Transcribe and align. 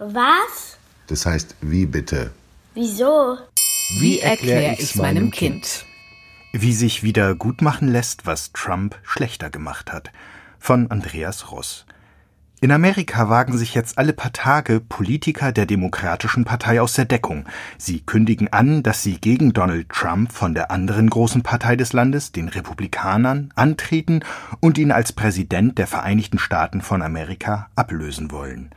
Was? 0.00 0.78
Das 1.08 1.26
heißt, 1.26 1.56
wie 1.60 1.84
bitte? 1.84 2.30
Wieso? 2.74 3.36
Wie 3.98 4.20
erkläre 4.20 4.76
ich 4.78 4.94
meinem 4.94 5.32
Kind? 5.32 5.84
Wie 6.52 6.72
sich 6.72 7.02
wieder 7.02 7.34
gut 7.34 7.62
machen 7.62 7.88
lässt, 7.88 8.24
was 8.24 8.52
Trump 8.52 8.96
schlechter 9.02 9.50
gemacht 9.50 9.92
hat. 9.92 10.12
Von 10.60 10.88
Andreas 10.92 11.50
Ross. 11.50 11.84
In 12.60 12.70
Amerika 12.70 13.28
wagen 13.28 13.58
sich 13.58 13.74
jetzt 13.74 13.98
alle 13.98 14.12
paar 14.12 14.32
Tage 14.32 14.78
Politiker 14.78 15.50
der 15.50 15.66
Demokratischen 15.66 16.44
Partei 16.44 16.80
aus 16.80 16.92
der 16.92 17.04
Deckung. 17.04 17.44
Sie 17.76 17.98
kündigen 17.98 18.52
an, 18.52 18.84
dass 18.84 19.02
sie 19.02 19.20
gegen 19.20 19.52
Donald 19.52 19.88
Trump 19.88 20.30
von 20.30 20.54
der 20.54 20.70
anderen 20.70 21.10
großen 21.10 21.42
Partei 21.42 21.74
des 21.74 21.92
Landes, 21.92 22.30
den 22.30 22.48
Republikanern, 22.48 23.52
antreten 23.56 24.20
und 24.60 24.78
ihn 24.78 24.92
als 24.92 25.12
Präsident 25.12 25.76
der 25.76 25.88
Vereinigten 25.88 26.38
Staaten 26.38 26.82
von 26.82 27.02
Amerika 27.02 27.68
ablösen 27.74 28.30
wollen. 28.30 28.70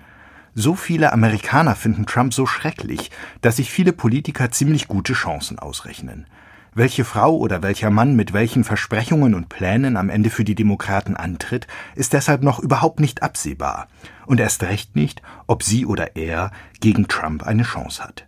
So 0.54 0.76
viele 0.76 1.14
Amerikaner 1.14 1.76
finden 1.76 2.06
Trump 2.06 2.34
so 2.34 2.46
schrecklich, 2.46 3.10
dass 3.40 3.56
sich 3.56 3.72
viele 3.72 3.94
Politiker 3.94 4.52
ziemlich 4.52 4.90
gute 4.90 5.14
Chancen 5.14 5.58
ausrechnen. 5.60 6.26
Welche 6.74 7.06
Frau 7.06 7.38
oder 7.38 7.64
welcher 7.64 7.90
Mann 7.90 8.16
mit 8.16 8.34
welchen 8.34 8.64
Versprechungen 8.66 9.34
und 9.34 9.50
Plänen 9.50 9.96
am 9.96 10.10
Ende 10.10 10.30
für 10.30 10.44
die 10.44 10.56
Demokraten 10.56 11.16
antritt, 11.16 11.68
ist 11.96 12.14
deshalb 12.14 12.44
noch 12.44 12.60
überhaupt 12.60 13.00
nicht 13.00 13.24
absehbar. 13.24 13.88
Und 14.26 14.40
erst 14.40 14.64
recht 14.64 14.96
nicht, 14.96 15.22
ob 15.48 15.64
sie 15.64 15.86
oder 15.86 16.16
er 16.16 16.52
gegen 16.80 17.08
Trump 17.08 17.44
eine 17.44 17.64
Chance 17.64 18.04
hat. 18.04 18.26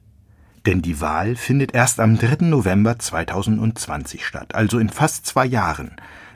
Denn 0.66 0.82
die 0.82 1.02
Wahl 1.02 1.36
findet 1.36 1.74
erst 1.74 2.00
am 2.00 2.18
3. 2.18 2.46
November 2.46 3.00
2020 3.00 4.26
statt, 4.26 4.56
also 4.56 4.80
in 4.80 4.90
fast 4.90 5.26
zwei 5.26 5.46
Jahren. 5.46 5.92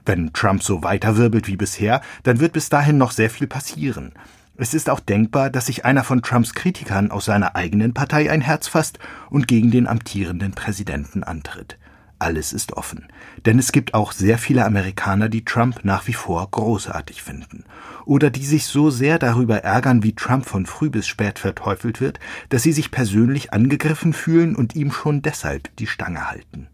Wenn 0.05 0.33
Trump 0.33 0.63
so 0.63 0.83
weiterwirbelt 0.83 1.47
wie 1.47 1.57
bisher, 1.57 2.01
dann 2.23 2.41
wird 2.41 2.53
bis 2.53 2.67
dahin 2.69 2.97
noch 2.97 3.11
sehr 3.11 3.29
viel 3.29 3.47
passieren. 3.47 4.13
Es 4.57 4.73
ist 4.73 4.89
auch 4.89 4.99
denkbar, 4.99 5.49
dass 5.49 5.67
sich 5.67 5.85
einer 5.85 6.03
von 6.03 6.21
Trumps 6.21 6.53
Kritikern 6.53 7.11
aus 7.11 7.25
seiner 7.25 7.55
eigenen 7.55 7.93
Partei 7.93 8.31
ein 8.31 8.41
Herz 8.41 8.67
fasst 8.67 8.99
und 9.29 9.47
gegen 9.47 9.71
den 9.71 9.87
amtierenden 9.87 10.53
Präsidenten 10.53 11.23
antritt 11.23 11.77
alles 12.19 12.53
ist 12.53 12.73
offen. 12.73 13.07
Denn 13.45 13.59
es 13.59 13.71
gibt 13.71 13.93
auch 13.93 14.11
sehr 14.11 14.37
viele 14.37 14.65
Amerikaner, 14.65 15.29
die 15.29 15.45
Trump 15.45 15.83
nach 15.83 16.07
wie 16.07 16.13
vor 16.13 16.49
großartig 16.49 17.21
finden. 17.21 17.65
Oder 18.05 18.29
die 18.29 18.45
sich 18.45 18.65
so 18.65 18.89
sehr 18.89 19.19
darüber 19.19 19.63
ärgern, 19.63 20.03
wie 20.03 20.15
Trump 20.15 20.45
von 20.45 20.65
früh 20.65 20.89
bis 20.89 21.07
spät 21.07 21.39
verteufelt 21.39 22.01
wird, 22.01 22.19
dass 22.49 22.63
sie 22.63 22.73
sich 22.73 22.91
persönlich 22.91 23.53
angegriffen 23.53 24.13
fühlen 24.13 24.55
und 24.55 24.75
ihm 24.75 24.91
schon 24.91 25.21
deshalb 25.21 25.75
die 25.77 25.87
Stange 25.87 26.29
halten. 26.29 26.67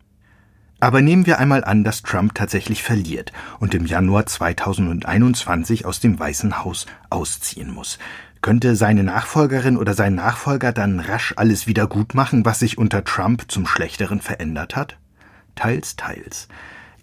Aber 0.83 1.01
nehmen 1.01 1.25
wir 1.25 1.39
einmal 1.39 1.63
an, 1.63 1.85
dass 1.85 2.01
Trump 2.01 2.35
tatsächlich 2.35 2.83
verliert 2.83 3.31
und 3.61 3.73
im 3.73 3.85
Januar 3.85 4.25
2021 4.25 5.85
aus 5.85 6.01
dem 6.01 6.19
Weißen 6.19 6.61
Haus 6.61 6.87
ausziehen 7.09 7.73
muss. 7.73 7.99
Könnte 8.41 8.75
seine 8.75 9.05
Nachfolgerin 9.05 9.77
oder 9.77 9.93
sein 9.93 10.13
Nachfolger 10.13 10.73
dann 10.73 10.99
rasch 10.99 11.35
alles 11.37 11.67
wieder 11.67 11.87
gut 11.87 12.15
machen, 12.15 12.43
was 12.43 12.59
sich 12.59 12.77
unter 12.77 13.05
Trump 13.05 13.49
zum 13.49 13.65
Schlechteren 13.65 14.19
verändert 14.19 14.75
hat? 14.75 14.97
teils, 15.55 15.95
teils. 15.95 16.49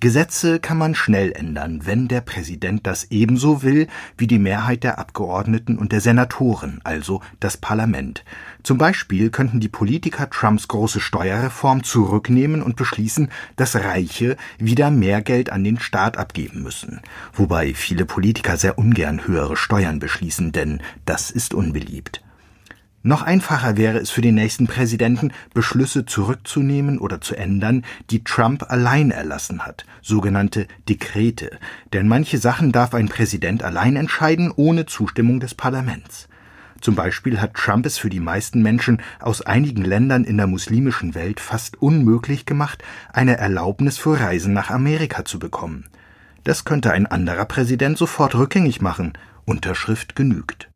Gesetze 0.00 0.60
kann 0.60 0.78
man 0.78 0.94
schnell 0.94 1.30
ändern, 1.32 1.82
wenn 1.84 2.08
der 2.08 2.22
Präsident 2.22 2.86
das 2.86 3.10
ebenso 3.10 3.62
will 3.62 3.86
wie 4.16 4.26
die 4.26 4.38
Mehrheit 4.38 4.82
der 4.82 4.98
Abgeordneten 4.98 5.76
und 5.76 5.92
der 5.92 6.00
Senatoren, 6.00 6.80
also 6.84 7.20
das 7.38 7.58
Parlament. 7.58 8.24
Zum 8.62 8.78
Beispiel 8.78 9.28
könnten 9.28 9.60
die 9.60 9.68
Politiker 9.68 10.30
Trumps 10.30 10.68
große 10.68 11.00
Steuerreform 11.00 11.84
zurücknehmen 11.84 12.62
und 12.62 12.76
beschließen, 12.76 13.28
dass 13.56 13.76
Reiche 13.76 14.38
wieder 14.58 14.90
mehr 14.90 15.20
Geld 15.20 15.52
an 15.52 15.64
den 15.64 15.78
Staat 15.78 16.16
abgeben 16.16 16.62
müssen. 16.62 17.02
Wobei 17.34 17.74
viele 17.74 18.06
Politiker 18.06 18.56
sehr 18.56 18.78
ungern 18.78 19.26
höhere 19.26 19.58
Steuern 19.58 19.98
beschließen, 19.98 20.52
denn 20.52 20.80
das 21.04 21.30
ist 21.30 21.52
unbeliebt. 21.52 22.22
Noch 23.02 23.22
einfacher 23.22 23.78
wäre 23.78 23.98
es 23.98 24.10
für 24.10 24.20
den 24.20 24.34
nächsten 24.34 24.66
Präsidenten, 24.66 25.32
Beschlüsse 25.54 26.04
zurückzunehmen 26.04 26.98
oder 26.98 27.22
zu 27.22 27.34
ändern, 27.34 27.86
die 28.10 28.22
Trump 28.24 28.70
allein 28.70 29.10
erlassen 29.10 29.64
hat, 29.64 29.86
sogenannte 30.02 30.66
Dekrete, 30.86 31.58
denn 31.94 32.08
manche 32.08 32.36
Sachen 32.36 32.72
darf 32.72 32.92
ein 32.92 33.08
Präsident 33.08 33.62
allein 33.62 33.96
entscheiden, 33.96 34.52
ohne 34.54 34.84
Zustimmung 34.84 35.40
des 35.40 35.54
Parlaments. 35.54 36.28
Zum 36.82 36.94
Beispiel 36.94 37.40
hat 37.40 37.54
Trump 37.54 37.86
es 37.86 37.96
für 37.96 38.10
die 38.10 38.20
meisten 38.20 38.60
Menschen 38.60 39.00
aus 39.18 39.40
einigen 39.40 39.84
Ländern 39.84 40.24
in 40.24 40.36
der 40.36 40.46
muslimischen 40.46 41.14
Welt 41.14 41.40
fast 41.40 41.80
unmöglich 41.80 42.44
gemacht, 42.44 42.82
eine 43.12 43.38
Erlaubnis 43.38 43.96
für 43.96 44.20
Reisen 44.20 44.52
nach 44.52 44.70
Amerika 44.70 45.24
zu 45.24 45.38
bekommen. 45.38 45.86
Das 46.44 46.64
könnte 46.64 46.92
ein 46.92 47.06
anderer 47.06 47.46
Präsident 47.46 47.96
sofort 47.96 48.34
rückgängig 48.34 48.82
machen. 48.82 49.14
Unterschrift 49.44 50.16
genügt. 50.16 50.69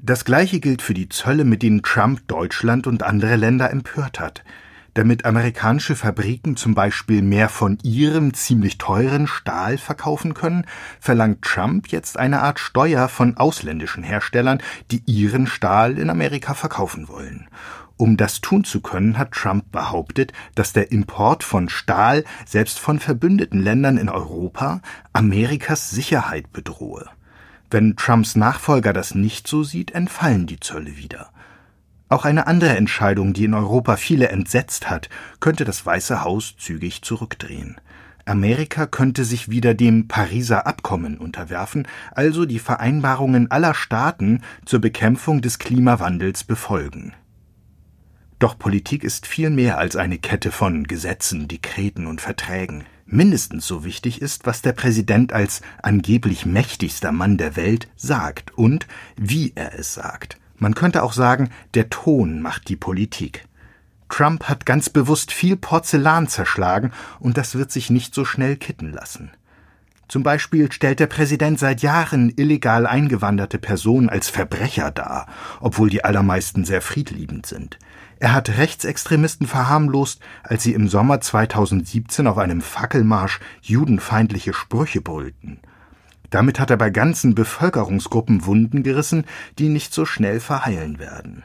Das 0.00 0.24
gleiche 0.24 0.60
gilt 0.60 0.80
für 0.80 0.94
die 0.94 1.08
Zölle, 1.08 1.44
mit 1.44 1.62
denen 1.62 1.82
Trump 1.82 2.28
Deutschland 2.28 2.86
und 2.86 3.02
andere 3.02 3.34
Länder 3.34 3.70
empört 3.70 4.20
hat. 4.20 4.44
Damit 4.94 5.24
amerikanische 5.24 5.96
Fabriken 5.96 6.56
zum 6.56 6.74
Beispiel 6.74 7.22
mehr 7.22 7.48
von 7.48 7.78
ihrem 7.82 8.32
ziemlich 8.32 8.78
teuren 8.78 9.26
Stahl 9.26 9.76
verkaufen 9.76 10.34
können, 10.34 10.66
verlangt 11.00 11.42
Trump 11.42 11.88
jetzt 11.88 12.18
eine 12.18 12.42
Art 12.42 12.58
Steuer 12.58 13.08
von 13.08 13.36
ausländischen 13.36 14.02
Herstellern, 14.02 14.60
die 14.90 15.02
ihren 15.06 15.46
Stahl 15.46 15.98
in 15.98 16.10
Amerika 16.10 16.54
verkaufen 16.54 17.08
wollen. 17.08 17.48
Um 17.96 18.16
das 18.16 18.40
tun 18.40 18.62
zu 18.62 18.80
können, 18.80 19.18
hat 19.18 19.32
Trump 19.32 19.72
behauptet, 19.72 20.32
dass 20.54 20.72
der 20.72 20.92
Import 20.92 21.42
von 21.42 21.68
Stahl 21.68 22.24
selbst 22.46 22.78
von 22.78 23.00
verbündeten 23.00 23.60
Ländern 23.60 23.98
in 23.98 24.08
Europa 24.08 24.80
Amerikas 25.12 25.90
Sicherheit 25.90 26.52
bedrohe. 26.52 27.06
Wenn 27.70 27.96
Trumps 27.96 28.34
Nachfolger 28.34 28.92
das 28.92 29.14
nicht 29.14 29.46
so 29.46 29.62
sieht, 29.62 29.90
entfallen 29.90 30.46
die 30.46 30.60
Zölle 30.60 30.96
wieder. 30.96 31.30
Auch 32.08 32.24
eine 32.24 32.46
andere 32.46 32.76
Entscheidung, 32.76 33.34
die 33.34 33.44
in 33.44 33.52
Europa 33.52 33.96
viele 33.96 34.28
entsetzt 34.28 34.88
hat, 34.88 35.10
könnte 35.40 35.66
das 35.66 35.84
Weiße 35.84 36.24
Haus 36.24 36.56
zügig 36.56 37.02
zurückdrehen. 37.02 37.78
Amerika 38.24 38.86
könnte 38.86 39.24
sich 39.24 39.50
wieder 39.50 39.74
dem 39.74 40.08
Pariser 40.08 40.66
Abkommen 40.66 41.18
unterwerfen, 41.18 41.86
also 42.12 42.46
die 42.46 42.58
Vereinbarungen 42.58 43.50
aller 43.50 43.74
Staaten 43.74 44.42
zur 44.64 44.80
Bekämpfung 44.80 45.42
des 45.42 45.58
Klimawandels 45.58 46.44
befolgen. 46.44 47.12
Doch 48.38 48.58
Politik 48.58 49.02
ist 49.02 49.26
viel 49.26 49.50
mehr 49.50 49.78
als 49.78 49.96
eine 49.96 50.18
Kette 50.18 50.52
von 50.52 50.84
Gesetzen, 50.84 51.48
Dekreten 51.48 52.06
und 52.06 52.20
Verträgen. 52.20 52.84
Mindestens 53.10 53.66
so 53.66 53.84
wichtig 53.84 54.20
ist, 54.20 54.44
was 54.44 54.60
der 54.60 54.74
Präsident 54.74 55.32
als 55.32 55.62
angeblich 55.82 56.44
mächtigster 56.44 57.10
Mann 57.10 57.38
der 57.38 57.56
Welt 57.56 57.88
sagt 57.96 58.56
und 58.58 58.86
wie 59.16 59.52
er 59.54 59.78
es 59.78 59.94
sagt. 59.94 60.36
Man 60.58 60.74
könnte 60.74 61.02
auch 61.02 61.14
sagen, 61.14 61.48
der 61.72 61.88
Ton 61.88 62.42
macht 62.42 62.68
die 62.68 62.76
Politik. 62.76 63.46
Trump 64.10 64.44
hat 64.44 64.66
ganz 64.66 64.90
bewusst 64.90 65.32
viel 65.32 65.56
Porzellan 65.56 66.28
zerschlagen 66.28 66.92
und 67.18 67.38
das 67.38 67.54
wird 67.54 67.72
sich 67.72 67.88
nicht 67.88 68.14
so 68.14 68.26
schnell 68.26 68.56
kitten 68.56 68.92
lassen. 68.92 69.30
Zum 70.08 70.22
Beispiel 70.22 70.70
stellt 70.70 71.00
der 71.00 71.06
Präsident 71.06 71.58
seit 71.58 71.80
Jahren 71.80 72.30
illegal 72.36 72.86
eingewanderte 72.86 73.58
Personen 73.58 74.10
als 74.10 74.28
Verbrecher 74.28 74.90
dar, 74.90 75.26
obwohl 75.60 75.88
die 75.88 76.04
allermeisten 76.04 76.66
sehr 76.66 76.82
friedliebend 76.82 77.46
sind. 77.46 77.78
Er 78.20 78.32
hat 78.32 78.58
Rechtsextremisten 78.58 79.46
verharmlost, 79.46 80.20
als 80.42 80.64
sie 80.64 80.74
im 80.74 80.88
Sommer 80.88 81.20
2017 81.20 82.26
auf 82.26 82.38
einem 82.38 82.60
Fackelmarsch 82.60 83.38
judenfeindliche 83.62 84.52
Sprüche 84.52 85.00
brüllten. 85.00 85.60
Damit 86.30 86.58
hat 86.58 86.70
er 86.70 86.76
bei 86.76 86.90
ganzen 86.90 87.34
Bevölkerungsgruppen 87.34 88.44
Wunden 88.44 88.82
gerissen, 88.82 89.24
die 89.58 89.68
nicht 89.68 89.94
so 89.94 90.04
schnell 90.04 90.40
verheilen 90.40 90.98
werden. 90.98 91.44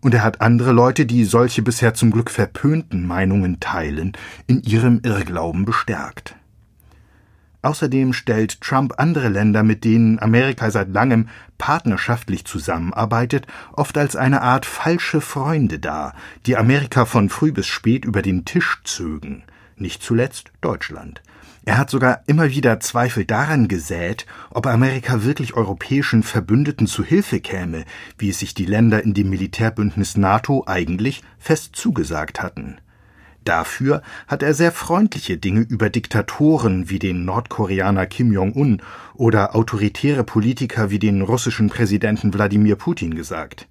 Und 0.00 0.14
er 0.14 0.22
hat 0.22 0.40
andere 0.40 0.72
Leute, 0.72 1.04
die 1.04 1.24
solche 1.24 1.62
bisher 1.62 1.94
zum 1.94 2.10
Glück 2.10 2.30
verpönten 2.30 3.06
Meinungen 3.06 3.58
teilen, 3.58 4.12
in 4.46 4.62
ihrem 4.62 5.00
Irrglauben 5.02 5.64
bestärkt. 5.64 6.36
Außerdem 7.64 8.12
stellt 8.12 8.60
Trump 8.60 8.94
andere 8.98 9.30
Länder, 9.30 9.62
mit 9.62 9.84
denen 9.84 10.20
Amerika 10.20 10.70
seit 10.70 10.90
langem 10.90 11.28
partnerschaftlich 11.56 12.44
zusammenarbeitet, 12.44 13.46
oft 13.72 13.96
als 13.96 14.16
eine 14.16 14.42
Art 14.42 14.66
falsche 14.66 15.22
Freunde 15.22 15.78
dar, 15.78 16.14
die 16.44 16.58
Amerika 16.58 17.06
von 17.06 17.30
früh 17.30 17.52
bis 17.52 17.66
spät 17.66 18.04
über 18.04 18.20
den 18.20 18.44
Tisch 18.44 18.82
zögen. 18.84 19.44
Nicht 19.76 20.02
zuletzt 20.02 20.52
Deutschland. 20.60 21.22
Er 21.64 21.78
hat 21.78 21.88
sogar 21.88 22.20
immer 22.26 22.50
wieder 22.50 22.80
Zweifel 22.80 23.24
daran 23.24 23.66
gesät, 23.66 24.26
ob 24.50 24.66
Amerika 24.66 25.24
wirklich 25.24 25.54
europäischen 25.54 26.22
Verbündeten 26.22 26.86
zu 26.86 27.02
Hilfe 27.02 27.40
käme, 27.40 27.86
wie 28.18 28.28
es 28.28 28.40
sich 28.40 28.52
die 28.52 28.66
Länder 28.66 29.02
in 29.02 29.14
dem 29.14 29.30
Militärbündnis 29.30 30.18
NATO 30.18 30.64
eigentlich 30.66 31.22
fest 31.38 31.74
zugesagt 31.76 32.42
hatten. 32.42 32.76
Dafür 33.44 34.02
hat 34.26 34.42
er 34.42 34.54
sehr 34.54 34.72
freundliche 34.72 35.36
Dinge 35.36 35.60
über 35.60 35.90
Diktatoren 35.90 36.88
wie 36.88 36.98
den 36.98 37.26
Nordkoreaner 37.26 38.06
Kim 38.06 38.32
Jong-un 38.32 38.80
oder 39.14 39.54
autoritäre 39.54 40.24
Politiker 40.24 40.90
wie 40.90 40.98
den 40.98 41.20
russischen 41.20 41.68
Präsidenten 41.68 42.32
Wladimir 42.32 42.76
Putin 42.76 43.14
gesagt. 43.14 43.68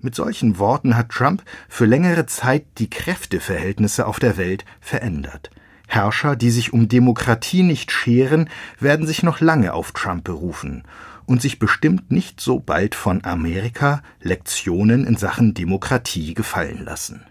Mit 0.00 0.14
solchen 0.14 0.58
Worten 0.58 0.96
hat 0.96 1.10
Trump 1.10 1.42
für 1.68 1.86
längere 1.86 2.26
Zeit 2.26 2.64
die 2.78 2.90
Kräfteverhältnisse 2.90 4.06
auf 4.06 4.18
der 4.18 4.36
Welt 4.36 4.64
verändert. 4.80 5.50
Herrscher, 5.86 6.34
die 6.34 6.50
sich 6.50 6.72
um 6.72 6.88
Demokratie 6.88 7.62
nicht 7.62 7.92
scheren, 7.92 8.50
werden 8.80 9.06
sich 9.06 9.22
noch 9.22 9.40
lange 9.40 9.72
auf 9.72 9.92
Trump 9.92 10.24
berufen. 10.24 10.82
und 11.28 11.42
sich 11.42 11.58
bestimmt 11.58 12.12
nicht 12.12 12.40
so 12.40 12.60
bald 12.60 12.94
von 12.94 13.24
Amerika 13.24 14.00
Lektionen 14.20 15.04
in 15.04 15.16
Sachen 15.16 15.54
Demokratie 15.54 16.34
gefallen 16.34 16.84
lassen. 16.84 17.24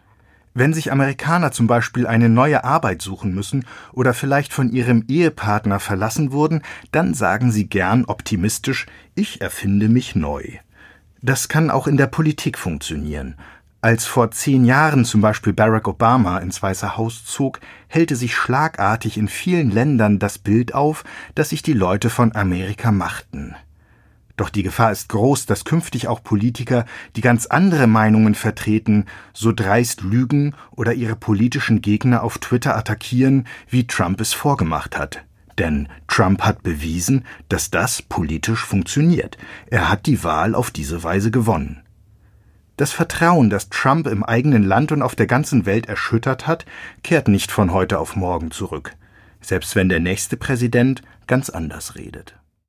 Wenn 0.57 0.73
sich 0.73 0.89
Amerikaner 0.89 1.51
zum 1.51 1.67
Beispiel 1.67 2.07
eine 2.07 2.29
neue 2.29 2.63
Arbeit 2.63 3.01
suchen 3.01 3.35
müssen 3.35 3.65
oder 3.91 4.13
vielleicht 4.13 4.53
von 4.53 4.71
ihrem 4.71 5.03
Ehepartner 5.09 5.81
verlassen 5.81 6.31
wurden, 6.31 6.61
dann 6.93 7.13
sagen 7.13 7.51
sie 7.51 7.67
gern 7.67 8.05
optimistisch, 8.05 8.85
ich 9.15 9.41
erfinde 9.41 9.89
mich 9.89 10.15
neu. 10.15 10.43
Das 11.21 11.49
kann 11.49 11.69
auch 11.69 11.87
in 11.87 11.97
der 11.97 12.07
Politik 12.07 12.57
funktionieren. 12.57 13.35
Als 13.81 14.05
vor 14.05 14.31
zehn 14.31 14.63
Jahren 14.63 15.03
zum 15.03 15.19
Beispiel 15.19 15.51
Barack 15.51 15.89
Obama 15.89 16.37
ins 16.37 16.63
Weiße 16.63 16.95
Haus 16.95 17.25
zog, 17.25 17.59
hellte 17.89 18.15
sich 18.15 18.33
schlagartig 18.33 19.17
in 19.17 19.27
vielen 19.27 19.71
Ländern 19.71 20.19
das 20.19 20.37
Bild 20.37 20.73
auf, 20.73 21.03
dass 21.35 21.49
sich 21.49 21.63
die 21.63 21.73
Leute 21.73 22.09
von 22.09 22.33
Amerika 22.33 22.93
machten. 22.93 23.57
Doch 24.37 24.49
die 24.49 24.63
Gefahr 24.63 24.91
ist 24.91 25.09
groß, 25.09 25.45
dass 25.45 25.63
künftig 25.63 26.07
auch 26.07 26.21
Politiker, 26.21 26.85
die 27.15 27.21
ganz 27.21 27.45
andere 27.45 27.87
Meinungen 27.87 28.35
vertreten, 28.35 29.05
so 29.33 29.53
dreist 29.53 30.01
lügen 30.01 30.55
oder 30.71 30.93
ihre 30.93 31.15
politischen 31.15 31.81
Gegner 31.81 32.23
auf 32.23 32.37
Twitter 32.39 32.75
attackieren, 32.75 33.47
wie 33.69 33.87
Trump 33.87 34.19
es 34.19 34.33
vorgemacht 34.33 34.97
hat. 34.97 35.23
Denn 35.57 35.87
Trump 36.07 36.41
hat 36.41 36.63
bewiesen, 36.63 37.25
dass 37.47 37.71
das 37.71 38.01
politisch 38.01 38.65
funktioniert. 38.65 39.37
Er 39.67 39.89
hat 39.89 40.05
die 40.05 40.23
Wahl 40.23 40.53
auf 40.53 40.69
diese 40.69 41.01
Weise 41.03 41.31
gewonnen. 41.31 41.81
Das 42.75 42.91
Vertrauen, 42.91 43.49
das 43.49 43.69
Trump 43.69 44.05
im 44.05 44.25
eigenen 44.25 44.63
Land 44.63 44.91
und 44.91 45.01
auf 45.01 45.15
der 45.15 45.27
ganzen 45.27 45.65
Welt 45.65 45.85
erschüttert 45.85 46.45
hat, 46.45 46.65
kehrt 47.03 47.29
nicht 47.29 47.51
von 47.51 47.71
heute 47.71 47.99
auf 47.99 48.17
morgen 48.17 48.51
zurück, 48.51 48.95
selbst 49.39 49.77
wenn 49.77 49.87
der 49.87 50.01
nächste 50.01 50.35
Präsident 50.35 51.01
ganz 51.25 51.49
anders 51.49 51.95
redet. 51.95 52.35